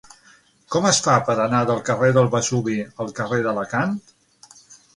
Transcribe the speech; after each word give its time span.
Com 0.75 0.87
es 0.91 1.01
fa 1.07 1.17
per 1.27 1.35
anar 1.43 1.59
del 1.73 1.83
carrer 1.91 2.11
del 2.17 2.31
Vesuvi 2.37 2.79
al 3.05 3.15
carrer 3.21 3.41
d'Alacant? 3.49 3.97